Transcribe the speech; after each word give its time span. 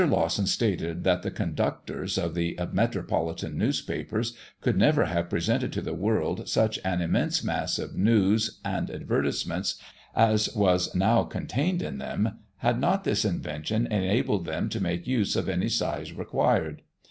Lawson 0.09 0.47
stated 0.47 1.03
that 1.03 1.21
the 1.21 1.29
conductors 1.29 2.17
of 2.17 2.33
the 2.33 2.59
metropolitan 2.71 3.55
newspapers 3.55 4.35
could 4.59 4.75
never 4.75 5.05
have 5.05 5.29
presented 5.29 5.71
to 5.73 5.81
the 5.83 5.93
world 5.93 6.49
such 6.49 6.79
an 6.83 7.01
immense 7.01 7.43
mass 7.43 7.77
of 7.77 7.93
news 7.95 8.59
and 8.65 8.89
advertisements 8.89 9.75
as 10.15 10.49
was 10.55 10.95
now 10.95 11.21
contained 11.21 11.83
in 11.83 11.99
them, 11.99 12.39
had 12.57 12.79
not 12.81 13.03
this 13.03 13.23
invention 13.23 13.85
enabled 13.85 14.45
them 14.45 14.69
to 14.69 14.81
make 14.81 15.05
use 15.05 15.35
of 15.35 15.47
any 15.47 15.69
size 15.69 16.11
required. 16.13 16.81